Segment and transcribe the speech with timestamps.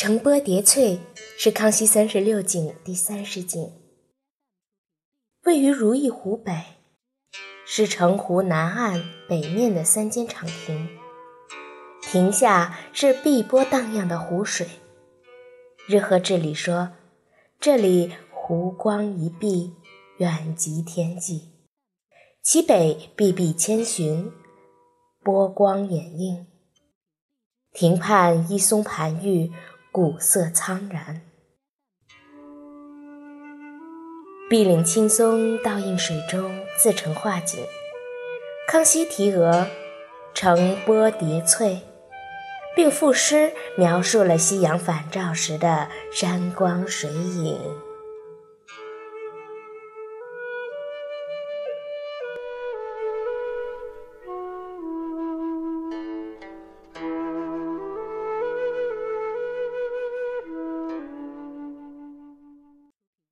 [0.00, 0.98] 城波叠翠
[1.36, 3.70] 是康熙三十六景第三十景，
[5.44, 6.54] 位于如意湖北，
[7.66, 10.88] 是城湖南岸北面的三间长亭，
[12.00, 14.66] 亭下是碧波荡漾的湖水。
[15.86, 16.92] 日和志里说，
[17.60, 19.74] 这里湖光一碧，
[20.16, 21.50] 远及天际，
[22.42, 24.32] 其北碧碧千寻，
[25.22, 26.46] 波光掩映，
[27.74, 29.52] 亭畔一松盘玉。
[29.92, 31.20] 古色苍然，
[34.48, 37.58] 碧岭青松倒映水中，自成画景。
[38.68, 39.66] 康熙题额
[40.32, 41.80] “澄波叠翠”，
[42.76, 47.58] 并赋诗描述了夕阳返照时的山光水影。